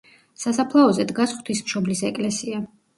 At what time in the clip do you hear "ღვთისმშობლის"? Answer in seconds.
1.37-2.05